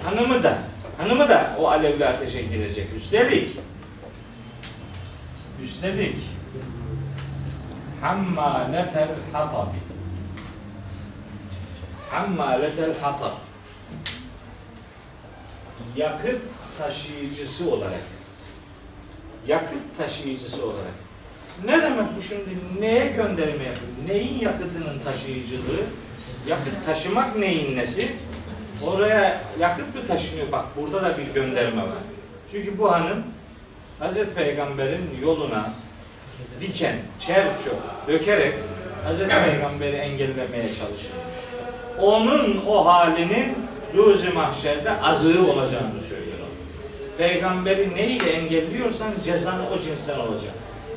Hanımı 0.05 0.43
da, 0.43 0.59
hanımı 0.99 1.29
da 1.29 1.57
o 1.59 1.69
alevli 1.69 2.07
ateşe 2.07 2.43
girecek. 2.43 2.89
Üstelik, 2.97 3.57
üstelik 5.65 6.40
hammaletel 8.01 9.09
hatabi. 9.33 9.77
Hammaletel 12.11 13.01
hatab. 13.01 13.33
Yakıt 15.97 16.41
taşıyıcısı 16.79 17.71
olarak. 17.71 18.03
Yakıt 19.47 19.99
taşıyıcısı 19.99 20.65
olarak. 20.65 20.95
Ne 21.65 21.83
demek 21.83 22.17
bu 22.17 22.23
şimdi? 22.23 22.59
Neye 22.81 23.07
gönderme 23.07 23.65
yapıyor? 23.65 23.93
Neyin 24.09 24.39
yakıtının 24.41 24.99
taşıyıcılığı? 25.05 25.85
Yakıt 26.49 26.85
taşımak 26.87 27.37
neyin 27.37 27.77
nesi? 27.77 28.13
Oraya 28.87 29.41
yakıt 29.59 29.95
mı 29.95 30.07
taşınıyor? 30.07 30.53
Bak 30.53 30.65
burada 30.77 31.03
da 31.03 31.19
bir 31.19 31.35
gönderme 31.35 31.83
var. 31.83 31.99
Çünkü 32.53 32.79
bu 32.79 32.93
hanım 32.93 33.23
Hazreti 33.99 34.35
Peygamber'in 34.35 35.19
yoluna 35.23 35.73
diken, 36.61 36.97
çer 37.19 37.45
çöp 37.65 38.09
dökerek 38.09 38.55
Hazreti 39.05 39.35
Peygamber'i 39.51 39.97
engellemeye 39.97 40.67
çalışılmış. 40.67 41.37
Onun 42.01 42.65
o 42.69 42.87
halinin 42.87 43.59
ruzi 43.95 44.31
mahşerde 44.31 45.01
azığı 45.03 45.53
olacağını 45.53 46.01
söylüyor. 46.09 46.31
Peygamberi 47.19 47.95
neyle 47.95 48.31
engelliyorsan 48.31 49.09
cezan 49.25 49.59
o 49.73 49.83
cinsten 49.83 50.19
olacak. 50.19 50.53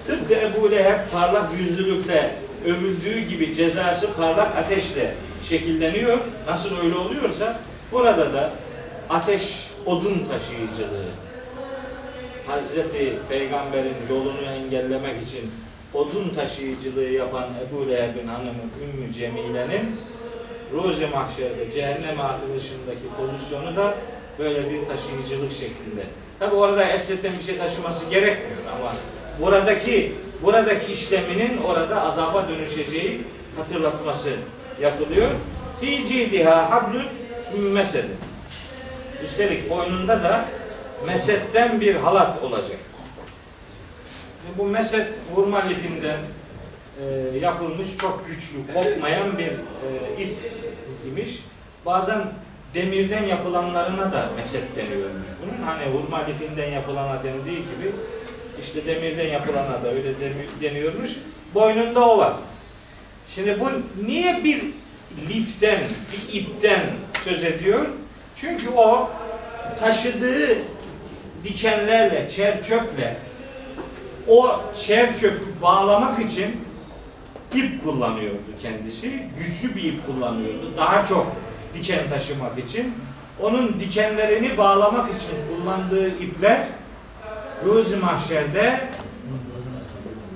Tıpkı 0.08 0.34
Ebu 0.34 0.72
Leheb 0.72 1.12
parlak 1.12 1.50
yüzlülükle 1.60 2.36
övüldüğü 2.66 3.20
gibi 3.20 3.56
cezası 3.56 4.14
parlak 4.14 4.58
ateşle 4.58 5.14
şekilleniyor. 5.50 6.18
Nasıl 6.48 6.78
öyle 6.78 6.96
oluyorsa 6.96 7.60
burada 7.92 8.34
da 8.34 8.52
ateş 9.10 9.68
odun 9.86 10.26
taşıyıcılığı. 10.30 11.12
Hazreti 12.48 13.14
Peygamber'in 13.30 13.96
yolunu 14.10 14.42
engellemek 14.42 15.28
için 15.28 15.52
odun 15.94 16.30
taşıyıcılığı 16.36 17.10
yapan 17.10 17.46
Ebu 17.68 17.90
Leheb'in 17.90 18.28
hanımı 18.28 18.64
Ümmü 18.84 19.14
Cemile'nin 19.14 19.96
Ruzi 20.74 21.08
Mahşer'de 21.08 21.72
cehenneme 21.72 22.24
atılışındaki 22.24 23.08
pozisyonu 23.18 23.76
da 23.76 23.96
böyle 24.40 24.58
bir 24.58 24.86
taşıyıcılık 24.88 25.52
şeklinde. 25.52 26.04
Tabi 26.40 26.56
orada 26.56 26.84
esneten 26.84 27.34
bir 27.34 27.44
şey 27.44 27.58
taşıması 27.58 28.06
gerekmiyor 28.10 28.62
ama 28.80 28.92
buradaki 29.42 30.16
buradaki 30.44 30.92
işleminin 30.92 31.58
orada 31.58 32.04
azaba 32.04 32.48
dönüşeceği 32.50 33.22
hatırlatması 33.58 34.30
yapılıyor. 34.82 35.30
Fi 35.82 36.06
cidiha 36.06 36.72
hablun 36.72 37.06
mesedin. 37.60 38.16
Üstelik 39.24 39.70
boynunda 39.70 40.24
da 40.24 40.46
mesetten 41.06 41.82
bir 41.82 41.96
halat 41.96 42.44
olacak. 42.44 42.78
Bu 44.58 44.66
meset 44.66 45.08
vurma 45.36 45.60
lifinden 45.60 46.18
e, 47.02 47.38
yapılmış 47.38 47.98
çok 47.98 48.28
güçlü, 48.28 48.74
kopmayan 48.74 49.38
bir 49.38 49.48
e, 49.48 50.24
ip 50.24 50.38
imiş. 51.08 51.40
Bazen 51.86 52.22
demirden 52.74 53.24
yapılanlarına 53.24 54.14
da 54.14 54.30
meset 54.36 54.76
deniyormuş 54.76 55.28
bunun. 55.42 55.64
Hani 55.66 55.86
hurma 55.86 56.26
lifinden 56.26 56.70
yapılana 56.70 57.24
dendiği 57.24 57.58
gibi 57.58 57.92
işte 58.62 58.86
demirden 58.86 59.28
yapılana 59.28 59.84
da 59.84 59.92
öyle 59.92 60.14
deniyormuş. 60.62 61.12
Boynunda 61.54 62.10
o 62.10 62.18
var. 62.18 62.34
Şimdi 63.30 63.60
bu 63.60 63.70
niye 64.06 64.44
bir 64.44 64.64
liften, 65.30 65.80
bir 66.12 66.40
ipten 66.40 66.82
söz 67.24 67.44
ediyor? 67.44 67.86
Çünkü 68.36 68.70
o 68.70 69.10
taşıdığı 69.80 70.58
dikenlerle, 71.44 72.30
çer 72.30 72.64
çöple 72.64 73.18
o 74.28 74.62
çer 74.76 75.18
çöpü 75.18 75.62
bağlamak 75.62 76.20
için 76.20 76.62
ip 77.56 77.84
kullanıyordu 77.84 78.38
kendisi. 78.62 79.24
Güçlü 79.38 79.76
bir 79.76 79.84
ip 79.84 80.08
kullanıyordu. 80.08 80.74
Daha 80.78 81.06
çok 81.06 81.28
diken 81.74 82.10
taşımak 82.10 82.60
için. 82.60 82.94
Onun 83.42 83.80
dikenlerini 83.80 84.58
bağlamak 84.58 85.10
için 85.10 85.36
kullandığı 85.50 86.08
ipler 86.08 86.68
Ruzi 87.66 87.98
Mahşer'de 87.98 88.80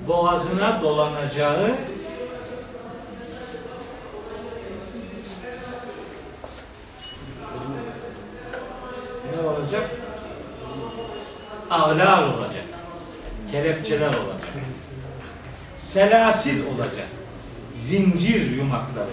boğazına 0.08 0.82
dolanacağı 0.82 1.74
ne 9.34 9.48
olacak? 9.48 9.90
Ağlar 11.70 12.22
olacak. 12.22 12.64
Kelepçeler 13.50 14.08
olacak. 14.08 14.48
Selasil 15.76 16.66
olacak. 16.66 17.08
Zincir 17.74 18.56
yumakları. 18.56 19.10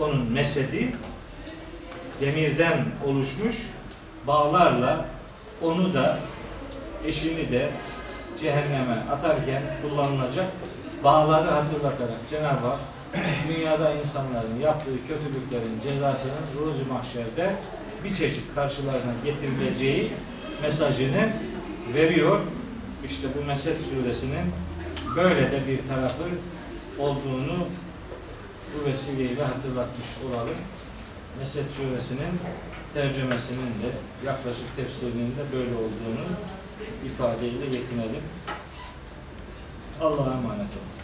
Onun 0.00 0.32
mesedi 0.32 0.92
demirden 2.20 2.84
oluşmuş 3.06 3.56
bağlarla 4.26 5.04
onu 5.62 5.94
da 5.94 6.18
eşini 7.06 7.52
de 7.52 7.70
cehenneme 8.40 9.02
atarken 9.12 9.62
kullanılacak 9.82 10.46
bağları 11.04 11.50
hatırlatarak 11.50 12.18
Cenab-ı 12.30 12.66
Hak 12.66 12.78
dünyada 13.48 13.94
insanların 13.94 14.60
yaptığı 14.60 14.96
kötülüklerin 15.08 15.80
cezasının 15.82 16.46
ruzi 16.58 16.84
mahşerde 16.84 17.54
bir 18.04 18.14
çeşit 18.14 18.54
karşılarına 18.54 19.12
getirileceği 19.24 20.12
mesajını 20.62 21.28
veriyor. 21.94 22.40
İşte 23.04 23.28
bu 23.38 23.44
Mesed 23.44 23.76
suresinin 23.80 24.52
böyle 25.16 25.52
de 25.52 25.62
bir 25.66 25.88
tarafı 25.88 26.24
olduğunu 26.98 27.68
bu 28.74 28.90
vesileyle 28.90 29.44
hatırlatmış 29.44 30.06
olalım. 30.28 30.58
Mesed 31.38 31.64
suresinin 31.70 32.40
tercümesinin 32.94 33.66
de 33.66 33.90
yaklaşık 34.26 34.76
tefsirinin 34.76 35.30
de 35.30 35.52
böyle 35.52 35.74
olduğunu 35.74 36.26
ifadeyle 37.04 37.64
yetinelim. 37.64 38.22
Allah'a 40.00 40.32
emanet 40.32 40.60
olun. 40.60 40.95